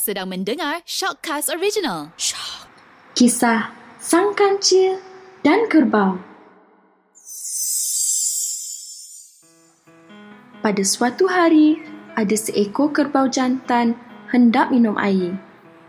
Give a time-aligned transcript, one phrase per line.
[0.00, 2.16] Sedang mendengar Shockcast Original.
[2.16, 2.64] Shock.
[3.12, 4.96] Kisah Sang Kancil
[5.44, 6.16] dan Kerbau
[10.62, 11.82] Pada suatu hari,
[12.16, 13.98] ada seekor kerbau jantan
[14.30, 15.36] hendak minum air.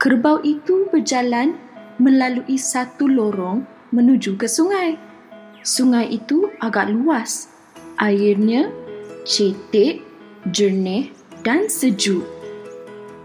[0.02, 1.56] Kerbau itu berjalan
[2.02, 3.64] melalui satu lorong
[3.94, 4.98] menuju ke sungai.
[5.62, 7.54] Sungai itu agak luas.
[8.02, 8.68] Airnya
[9.24, 10.04] cetek,
[10.50, 11.14] jernih
[11.46, 12.43] dan sejuk.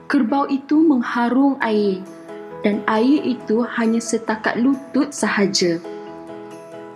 [0.09, 2.01] Kerbau itu mengharung air
[2.65, 5.77] dan air itu hanya setakat lutut sahaja.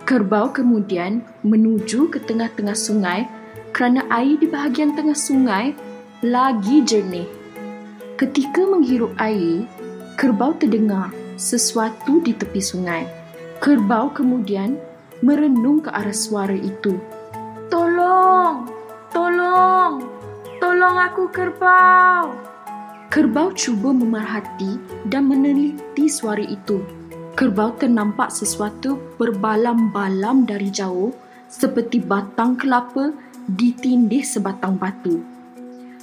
[0.01, 3.29] Kerbau kemudian menuju ke tengah-tengah sungai
[3.69, 5.77] kerana air di bahagian tengah sungai
[6.25, 7.29] lagi jernih.
[8.17, 9.69] Ketika menghirup air,
[10.17, 13.05] kerbau terdengar sesuatu di tepi sungai.
[13.61, 14.73] Kerbau kemudian
[15.21, 16.97] merenung ke arah suara itu.
[17.69, 18.65] Tolong!
[19.13, 20.01] Tolong!
[20.57, 22.52] Tolong aku kerbau!
[23.13, 26.81] Kerbau cuba memerhati dan meneliti suara itu.
[27.37, 31.13] Kerbau ternampak sesuatu berbalam-balam dari jauh
[31.45, 33.13] seperti batang kelapa
[33.45, 35.21] ditindih sebatang batu.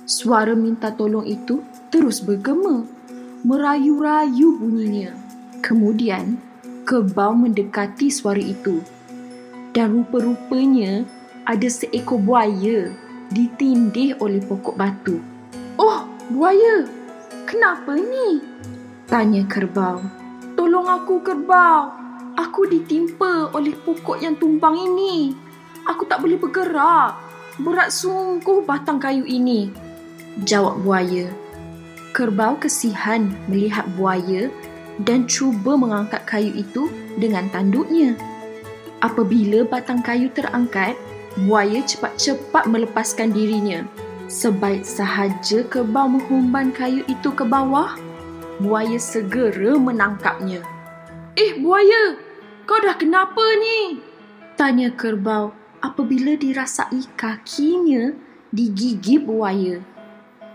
[0.07, 2.87] Suara minta tolong itu terus bergema,
[3.43, 5.11] merayu-rayu bunyinya.
[5.67, 6.39] Kemudian,
[6.87, 8.87] kerbau mendekati suara itu.
[9.75, 11.03] Dan rupa-rupanya
[11.43, 12.95] ada seekor buaya
[13.35, 15.19] ditindih oleh pokok batu.
[15.75, 17.00] Oh, buaya!
[17.51, 18.39] Kenapa ni?
[19.11, 19.99] Tanya kerbau.
[20.55, 21.91] Tolong aku kerbau.
[22.39, 25.35] Aku ditimpa oleh pokok yang tumbang ini.
[25.83, 27.19] Aku tak boleh bergerak.
[27.59, 29.67] Berat sungguh batang kayu ini.
[30.47, 31.27] Jawab buaya.
[32.15, 34.47] Kerbau kesihan melihat buaya
[35.03, 36.87] dan cuba mengangkat kayu itu
[37.19, 38.15] dengan tanduknya.
[39.03, 40.95] Apabila batang kayu terangkat,
[41.51, 43.83] buaya cepat-cepat melepaskan dirinya.
[44.31, 47.99] Sebaik sahaja kerbau menghumban kayu itu ke bawah,
[48.63, 50.63] buaya segera menangkapnya.
[51.35, 52.15] Eh, buaya!
[52.63, 53.99] Kau dah kenapa ni?
[54.55, 55.51] Tanya kerbau
[55.83, 58.15] apabila dirasai kakinya
[58.55, 59.83] digigit buaya.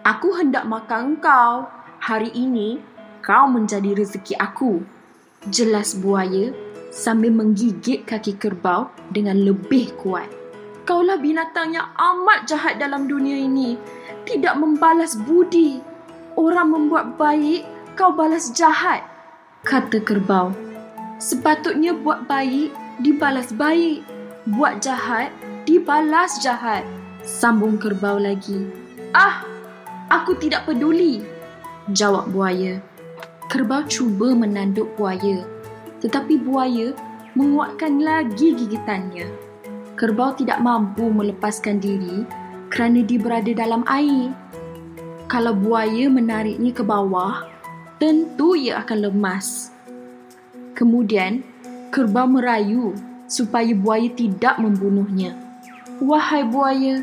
[0.08, 1.68] Aku hendak makan kau.
[2.00, 2.80] Hari ini,
[3.20, 4.88] kau menjadi rezeki aku.
[5.52, 6.56] Jelas buaya
[6.96, 10.45] sambil menggigit kaki kerbau dengan lebih kuat.
[10.86, 13.74] Kaulah binatang yang amat jahat dalam dunia ini.
[14.22, 15.82] Tidak membalas budi.
[16.38, 17.66] Orang membuat baik,
[17.98, 19.02] kau balas jahat.
[19.66, 20.54] Kata kerbau.
[21.18, 22.70] Sepatutnya buat baik,
[23.02, 24.06] dibalas baik.
[24.46, 25.34] Buat jahat,
[25.66, 26.86] dibalas jahat.
[27.26, 28.70] Sambung kerbau lagi.
[29.10, 29.42] Ah,
[30.14, 31.26] aku tidak peduli.
[31.98, 32.78] Jawab buaya.
[33.50, 35.50] Kerbau cuba menanduk buaya.
[36.06, 36.94] Tetapi buaya
[37.34, 39.45] menguatkan lagi gigitannya
[39.96, 42.28] kerbau tidak mampu melepaskan diri
[42.68, 44.36] kerana dia berada dalam air.
[45.32, 47.48] Kalau buaya menariknya ke bawah,
[47.98, 49.72] tentu ia akan lemas.
[50.76, 51.42] Kemudian,
[51.90, 52.94] kerbau merayu
[53.26, 55.34] supaya buaya tidak membunuhnya.
[56.04, 57.00] Wahai buaya,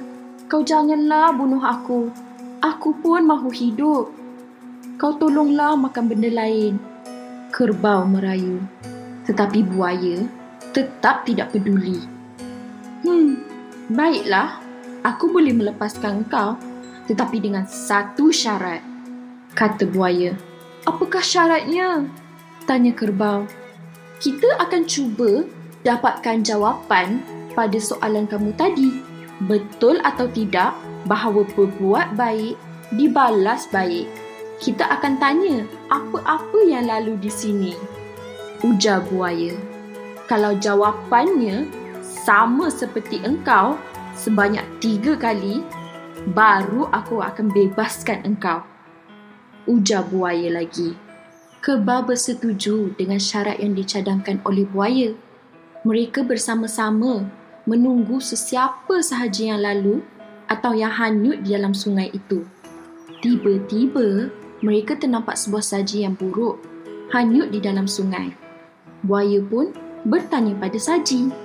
[0.47, 2.12] kau janganlah bunuh aku.
[2.62, 4.12] Aku pun mahu hidup.
[5.00, 6.78] Kau tolonglah makan benda lain.
[7.50, 8.62] Kerbau merayu.
[9.26, 10.22] Tetapi buaya
[10.70, 12.21] tetap tidak peduli.
[13.02, 13.42] Hmm,
[13.90, 14.62] baiklah.
[15.02, 16.54] Aku boleh melepaskan kau
[17.10, 18.78] tetapi dengan satu syarat.
[19.58, 20.38] Kata buaya.
[20.86, 22.06] Apakah syaratnya?
[22.64, 23.44] Tanya kerbau.
[24.22, 25.42] Kita akan cuba
[25.82, 27.18] dapatkan jawapan
[27.58, 29.02] pada soalan kamu tadi.
[29.42, 30.78] Betul atau tidak
[31.10, 32.54] bahawa berbuat baik
[32.94, 34.06] dibalas baik.
[34.62, 37.74] Kita akan tanya apa-apa yang lalu di sini.
[38.62, 39.58] Ujar buaya.
[40.30, 41.66] Kalau jawapannya
[42.22, 43.74] sama seperti engkau
[44.14, 45.66] sebanyak tiga kali,
[46.30, 48.62] baru aku akan bebaskan engkau.
[49.66, 50.94] Ujar buaya lagi.
[51.62, 55.14] Kerbau bersetuju dengan syarat yang dicadangkan oleh buaya.
[55.82, 57.26] Mereka bersama-sama
[57.66, 60.02] menunggu sesiapa sahaja yang lalu
[60.50, 62.42] atau yang hanyut di dalam sungai itu.
[63.22, 64.30] Tiba-tiba,
[64.62, 66.58] mereka ternampak sebuah saji yang buruk
[67.14, 68.34] hanyut di dalam sungai.
[69.06, 69.70] Buaya pun
[70.08, 71.41] bertanya pada saji.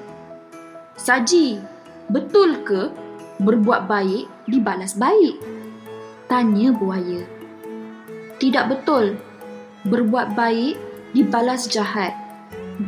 [0.97, 1.61] Saji,
[2.09, 2.89] betul ke
[3.37, 5.37] berbuat baik dibalas baik?
[6.25, 7.21] Tanya buaya.
[8.41, 9.13] Tidak betul.
[9.85, 10.73] Berbuat baik
[11.13, 12.17] dibalas jahat.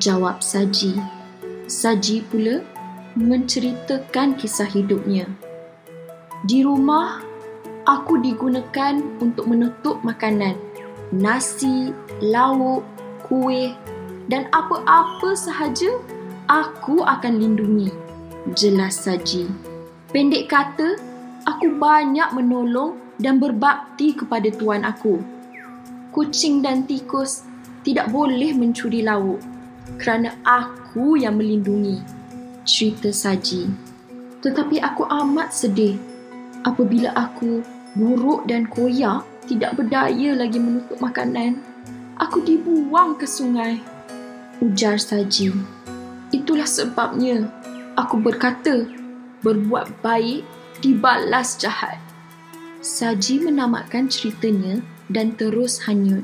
[0.01, 0.97] Jawab Saji.
[1.69, 2.65] Saji pula
[3.13, 5.29] menceritakan kisah hidupnya.
[6.49, 7.21] Di rumah,
[7.85, 10.57] aku digunakan untuk menutup makanan.
[11.13, 11.93] Nasi,
[12.25, 12.81] lauk,
[13.29, 13.77] kuih
[14.29, 15.93] dan apa-apa sahaja
[16.49, 17.93] aku akan lindungi.
[18.57, 19.45] Jelas saji.
[20.09, 20.97] Pendek kata,
[21.45, 25.21] aku banyak menolong dan berbakti kepada tuan aku.
[26.09, 27.45] kucing dan tikus
[27.85, 29.37] tidak boleh mencuri lauk
[30.01, 32.01] kerana aku yang melindungi.
[32.65, 33.69] Cerita Saji.
[34.41, 36.01] Tetapi aku amat sedih
[36.65, 37.61] apabila aku
[37.93, 41.61] buruk dan koyak tidak berdaya lagi menutup makanan.
[42.17, 43.77] Aku dibuang ke sungai.
[44.59, 45.78] Ujar Saji.
[46.29, 47.49] Itulah sebabnya
[47.97, 48.85] aku berkata
[49.41, 50.45] berbuat baik
[50.79, 51.97] dibalas jahat.
[52.79, 54.79] Saji menamatkan ceritanya
[55.11, 56.23] dan terus hanyut.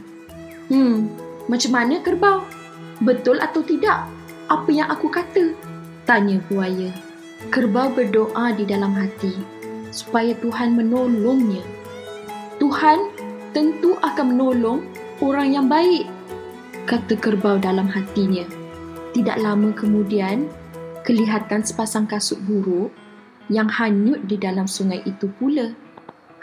[0.71, 1.11] Hmm,
[1.51, 2.45] macam mana kerbau?
[3.03, 4.07] Betul atau tidak?
[4.47, 5.51] Apa yang aku kata?
[6.07, 6.93] Tanya buaya.
[7.51, 9.35] Kerbau berdoa di dalam hati
[9.91, 11.63] supaya Tuhan menolongnya.
[12.59, 13.11] Tuhan
[13.51, 14.79] tentu akan menolong
[15.23, 16.07] orang yang baik,
[16.87, 18.43] kata kerbau dalam hatinya.
[19.15, 20.51] Tidak lama kemudian,
[21.07, 22.91] kelihatan sepasang kasut buruk
[23.47, 25.71] yang hanyut di dalam sungai itu pula.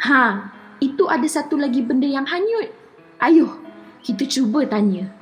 [0.01, 0.49] Ha,
[0.81, 2.73] itu ada satu lagi benda yang hanyut.
[3.21, 3.61] Ayuh,
[4.01, 5.13] kita cuba tanya.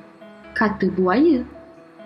[0.55, 1.43] Kata buaya.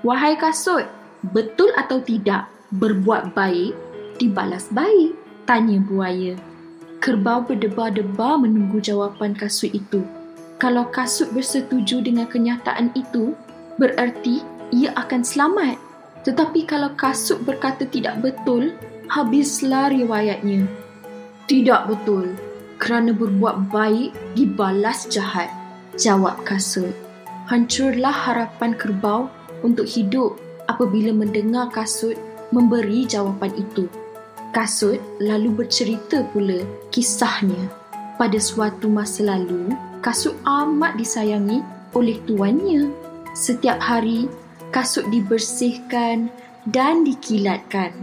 [0.01, 0.89] Wahai kasut,
[1.29, 3.77] betul atau tidak berbuat baik
[4.17, 5.13] dibalas baik?
[5.45, 6.33] Tanya buaya.
[7.05, 10.01] Kerbau berdebar-debar menunggu jawapan kasut itu.
[10.57, 13.37] Kalau kasut bersetuju dengan kenyataan itu,
[13.77, 14.41] bererti
[14.75, 15.79] ia akan selamat.
[16.27, 18.75] Tetapi kalau kasut berkata tidak betul,
[19.07, 20.67] habislah riwayatnya.
[21.47, 22.35] Tidak betul
[22.75, 25.47] kerana berbuat baik dibalas jahat.
[25.95, 26.91] Jawab kasut.
[27.47, 29.31] Hancurlah harapan kerbau
[29.63, 30.35] untuk hidup
[30.67, 32.17] apabila mendengar kasut
[32.51, 33.87] memberi jawapan itu.
[34.51, 37.69] Kasut lalu bercerita pula kisahnya.
[38.15, 41.59] Pada suatu masa lalu, kasut amat disayangi
[41.91, 42.87] oleh tuannya.
[43.35, 44.31] Setiap hari,
[44.75, 46.27] kasut dibersihkan
[46.67, 47.95] dan dikilatkan.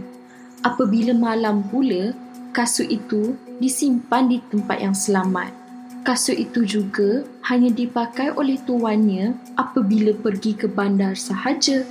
[0.65, 2.17] Apabila malam pula,
[2.49, 5.53] kasut itu disimpan di tempat yang selamat.
[6.01, 11.85] Kasut itu juga hanya dipakai oleh tuannya apabila pergi ke bandar sahaja.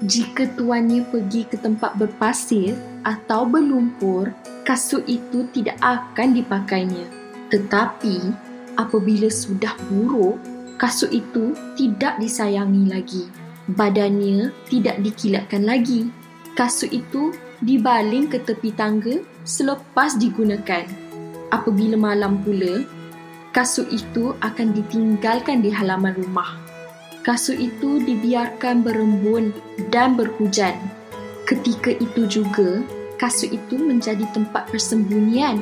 [0.00, 2.72] Jika tuannya pergi ke tempat berpasir
[3.04, 4.32] atau berlumpur,
[4.64, 7.04] kasut itu tidak akan dipakainya.
[7.52, 8.16] Tetapi
[8.80, 10.40] apabila sudah buruk,
[10.80, 13.45] kasut itu tidak disayangi lagi.
[13.66, 16.06] Badannya tidak dikilatkan lagi.
[16.54, 20.86] Kasut itu dibaling ke tepi tangga selepas digunakan.
[21.50, 22.86] Apabila malam pula,
[23.50, 26.58] kasut itu akan ditinggalkan di halaman rumah.
[27.26, 29.50] Kasut itu dibiarkan berembun
[29.90, 30.78] dan berhujan.
[31.42, 32.86] Ketika itu juga,
[33.18, 35.58] kasut itu menjadi tempat persembunyian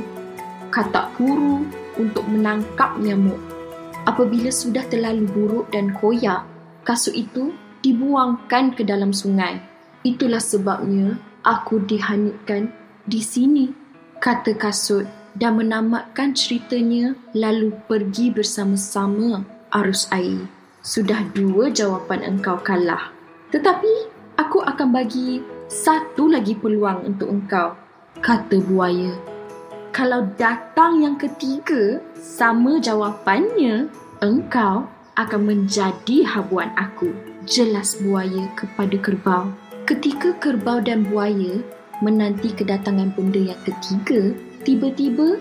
[0.74, 1.62] katak kuru
[1.94, 3.38] untuk menangkap nyamuk.
[4.04, 6.42] Apabila sudah terlalu buruk dan koyak,
[6.82, 7.54] kasut itu
[7.84, 9.60] dibuangkan ke dalam sungai.
[10.00, 12.72] Itulah sebabnya aku dihanyutkan
[13.04, 13.68] di sini,
[14.24, 15.04] kata kasut
[15.36, 19.44] dan menamatkan ceritanya lalu pergi bersama-sama
[19.76, 20.48] arus air.
[20.80, 23.12] Sudah dua jawapan engkau kalah.
[23.52, 23.92] Tetapi
[24.40, 27.76] aku akan bagi satu lagi peluang untuk engkau,
[28.24, 29.12] kata buaya.
[29.94, 33.88] Kalau datang yang ketiga sama jawapannya,
[34.24, 37.33] engkau akan menjadi habuan aku.
[37.44, 39.52] Jelas buaya kepada kerbau.
[39.84, 41.60] Ketika kerbau dan buaya
[42.00, 44.32] menanti kedatangan benda yang ketiga,
[44.64, 45.36] tiba-tiba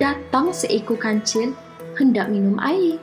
[0.00, 1.52] datang seekor kancil
[2.00, 2.96] hendak minum air.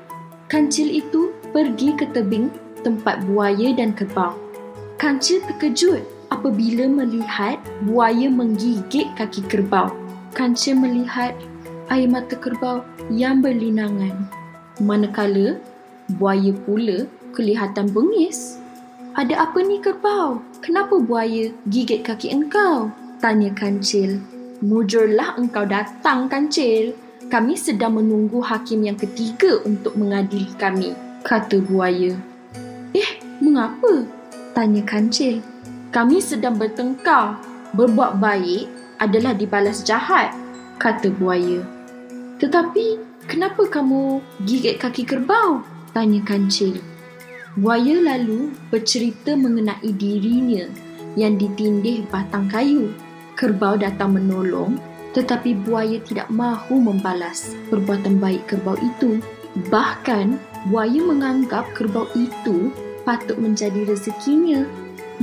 [0.49, 2.49] Kancil itu pergi ke tebing
[2.81, 4.33] tempat buaya dan kerbau.
[4.97, 6.01] Kancil terkejut
[6.33, 9.93] apabila melihat buaya menggigit kaki kerbau.
[10.33, 11.37] Kancil melihat
[11.93, 12.81] air mata kerbau
[13.13, 14.25] yang berlinangan.
[14.81, 15.61] Manakala
[16.17, 18.59] buaya pula kelihatan bengis.
[19.17, 20.39] Ada apa ni kerbau?
[20.63, 22.93] Kenapa buaya gigit kaki engkau?
[23.19, 24.21] Tanya kancil.
[24.63, 26.95] Mujurlah engkau datang kancil.
[27.27, 30.95] Kami sedang menunggu hakim yang ketiga untuk mengadili kami.
[31.21, 32.15] Kata buaya.
[32.95, 33.11] Eh,
[33.43, 34.07] mengapa?
[34.55, 35.43] Tanya kancil.
[35.91, 37.37] Kami sedang bertengkar.
[37.75, 38.65] Berbuat baik
[38.97, 40.33] adalah dibalas jahat.
[40.79, 41.59] Kata buaya.
[42.39, 45.59] Tetapi, kenapa kamu gigit kaki kerbau?
[45.91, 46.79] Tanya kancil.
[47.57, 50.69] Buaya lalu bercerita mengenai dirinya
[51.17, 52.93] yang ditindih batang kayu.
[53.33, 54.77] Kerbau datang menolong
[55.17, 59.17] tetapi buaya tidak mahu membalas perbuatan baik kerbau itu.
[59.73, 60.37] Bahkan,
[60.69, 62.69] buaya menganggap kerbau itu
[63.01, 64.69] patut menjadi rezekinya.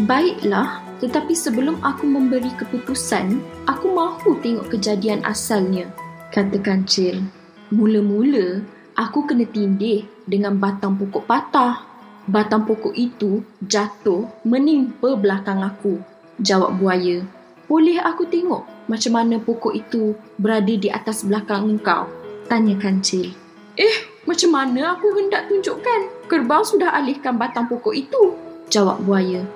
[0.05, 3.41] Baiklah, tetapi sebelum aku memberi keputusan,
[3.71, 5.89] aku mahu tengok kejadian asalnya,
[6.35, 7.23] kata kancil.
[7.71, 8.61] Mula-mula,
[8.99, 11.96] aku kena tindih dengan batang pokok patah
[12.27, 15.99] batang pokok itu jatuh menimpa belakang aku.
[16.43, 17.25] Jawab buaya.
[17.67, 22.07] Boleh aku tengok macam mana pokok itu berada di atas belakang engkau?
[22.47, 23.35] Tanya kancil.
[23.75, 26.27] Eh, Macam mana aku hendak tunjukkan?
[26.27, 28.35] Kerbau sudah alihkan batang pokok itu.
[28.67, 29.47] Jawab buaya.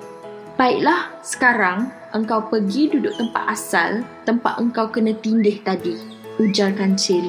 [0.55, 5.99] Baiklah, sekarang engkau pergi duduk tempat asal, tempat engkau kena tindih tadi.
[6.39, 7.27] Ujar kancil.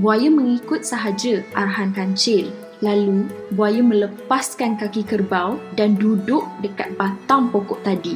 [0.00, 2.48] Buaya mengikut sahaja arahan kancil.
[2.78, 8.14] Lalu, buaya melepaskan kaki kerbau dan duduk dekat batang pokok tadi.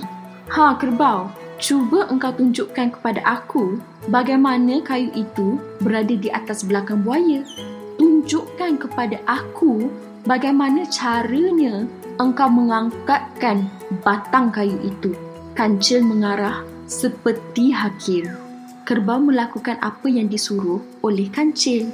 [0.52, 7.42] Ha, kerbau, cuba engkau tunjukkan kepada aku bagaimana kayu itu berada di atas belakang buaya
[8.02, 9.90] tunjukkan kepada aku
[10.26, 11.86] bagaimana caranya
[12.22, 13.66] engkau mengangkatkan
[14.02, 15.10] batang kayu itu.
[15.52, 18.30] Kancil mengarah seperti hakim.
[18.82, 21.86] Kerbau melakukan apa yang disuruh oleh kancil.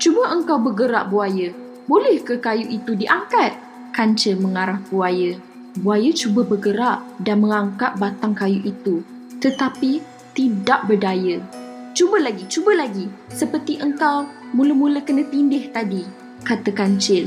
[0.00, 1.52] Cuba engkau bergerak buaya.
[1.90, 3.58] Boleh ke kayu itu diangkat?
[3.90, 5.34] Kancil mengarah buaya.
[5.74, 9.02] Buaya cuba bergerak dan mengangkat batang kayu itu.
[9.42, 9.98] Tetapi
[10.30, 11.42] tidak berdaya.
[11.90, 13.10] Cuba lagi, cuba lagi.
[13.34, 16.06] Seperti engkau mula-mula kena tindih tadi,
[16.46, 17.26] kata kancil.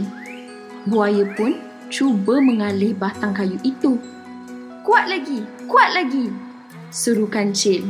[0.88, 1.60] Buaya pun
[1.92, 4.00] cuba mengalih batang kayu itu.
[4.88, 6.32] Kuat lagi, kuat lagi,
[6.88, 7.84] seru kancil.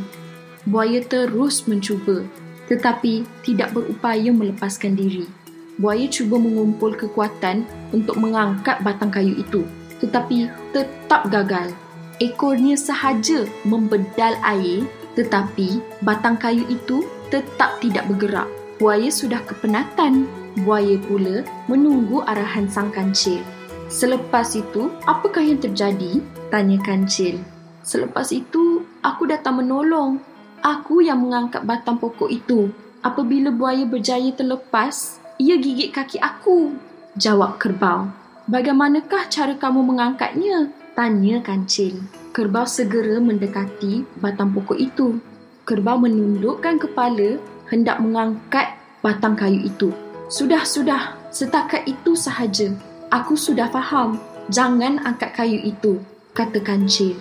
[0.65, 2.25] Buaya terus mencuba
[2.63, 5.42] tetapi tidak berupaya melepaskan diri.
[5.81, 9.65] Buaya cuba mengumpul kekuatan untuk mengangkat batang kayu itu
[10.03, 11.71] tetapi tetap gagal.
[12.19, 14.83] Ekornya sahaja membedal air
[15.15, 18.51] tetapi batang kayu itu tetap tidak bergerak.
[18.77, 20.27] Buaya sudah kepenatan.
[20.67, 23.41] Buaya pula menunggu arahan sang kancil.
[23.89, 26.21] Selepas itu, apakah yang terjadi?
[26.53, 27.41] Tanya kancil.
[27.81, 30.21] Selepas itu, aku datang menolong.
[30.61, 32.69] Aku yang mengangkat batang pokok itu.
[33.01, 36.77] Apabila buaya berjaya terlepas, ia gigit kaki aku.
[37.17, 38.09] Jawab kerbau.
[38.49, 40.69] Bagaimanakah cara kamu mengangkatnya?
[40.93, 42.01] Tanya kancil.
[42.33, 45.17] Kerbau segera mendekati batang pokok itu.
[45.63, 47.39] Kerbau menundukkan kepala
[47.71, 49.89] hendak mengangkat batang kayu itu.
[50.27, 51.17] Sudah, sudah.
[51.33, 52.69] Setakat itu sahaja.
[53.09, 54.21] Aku sudah faham.
[54.53, 56.03] Jangan angkat kayu itu,
[56.35, 57.15] kata kancil.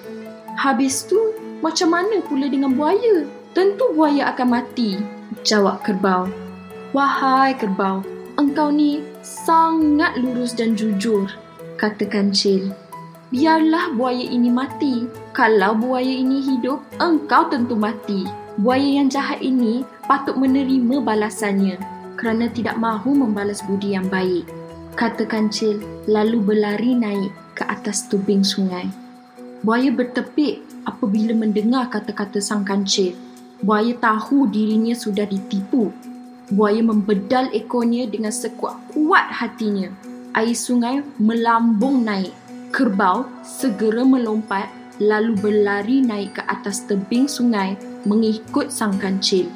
[0.58, 1.16] Habis tu,
[1.62, 3.24] macam mana pula dengan buaya?
[3.54, 4.98] Tentu buaya akan mati,
[5.46, 6.26] jawab kerbau.
[6.92, 8.04] Wahai kerbau,
[8.36, 11.24] engkau ni sangat lurus dan jujur,
[11.80, 12.72] kata kancil
[13.32, 15.08] biarlah buaya ini mati.
[15.32, 18.28] Kalau buaya ini hidup, engkau tentu mati.
[18.60, 21.80] Buaya yang jahat ini patut menerima balasannya
[22.20, 24.44] kerana tidak mahu membalas budi yang baik.
[24.92, 28.92] Kata kancil lalu berlari naik ke atas tubing sungai.
[29.64, 33.16] Buaya bertepik apabila mendengar kata-kata sang kancil.
[33.64, 35.88] Buaya tahu dirinya sudah ditipu.
[36.52, 39.88] Buaya membedal ekornya dengan sekuat-kuat hatinya.
[40.36, 42.36] Air sungai melambung naik
[42.72, 47.76] kerbau segera melompat lalu berlari naik ke atas tebing sungai
[48.08, 49.46] mengikut sang kancil.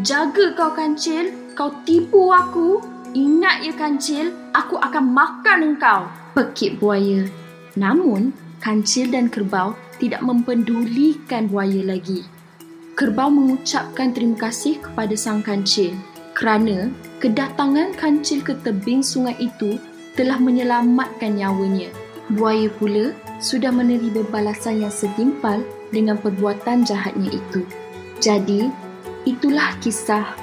[0.00, 2.80] Jaga kau kancil, kau tipu aku.
[3.12, 6.08] Ingat ya kancil, aku akan makan engkau.
[6.32, 7.28] Pekik buaya.
[7.76, 8.32] Namun,
[8.64, 12.24] kancil dan kerbau tidak mempedulikan buaya lagi.
[12.96, 15.92] Kerbau mengucapkan terima kasih kepada sang kancil
[16.42, 16.90] kerana
[17.22, 19.78] kedatangan kancil ke tebing sungai itu
[20.18, 21.94] telah menyelamatkan nyawanya.
[22.34, 25.62] Buaya pula sudah menerima balasan yang setimpal
[25.94, 27.62] dengan perbuatan jahatnya itu.
[28.18, 28.66] Jadi,
[29.22, 30.34] itulah kisah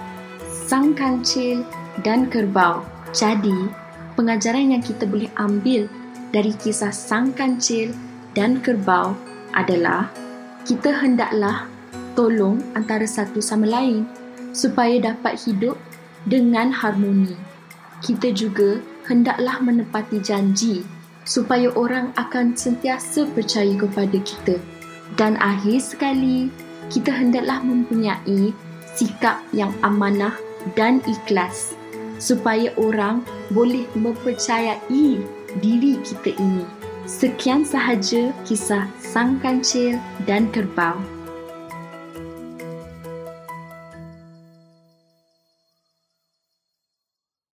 [0.72, 1.68] Sang Kancil
[2.00, 2.80] dan Kerbau.
[3.12, 3.68] Jadi,
[4.16, 5.92] pengajaran yang kita boleh ambil
[6.32, 7.92] dari kisah Sang Kancil
[8.40, 9.20] dan Kerbau
[9.52, 10.08] adalah
[10.64, 11.68] kita hendaklah
[12.16, 14.08] tolong antara satu sama lain
[14.54, 15.78] supaya dapat hidup
[16.28, 17.36] dengan harmoni.
[18.00, 20.84] Kita juga hendaklah menepati janji
[21.28, 24.58] supaya orang akan sentiasa percaya kepada kita.
[25.14, 26.50] Dan akhir sekali,
[26.90, 28.52] kita hendaklah mempunyai
[28.98, 30.34] sikap yang amanah
[30.74, 31.78] dan ikhlas
[32.20, 33.24] supaya orang
[33.54, 35.24] boleh mempercayai
[35.64, 36.66] diri kita ini.
[37.10, 39.98] Sekian sahaja kisah Sang Kancil
[40.30, 41.19] dan Kerbau.